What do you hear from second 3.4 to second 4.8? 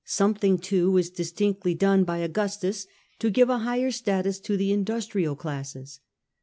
a higher status to the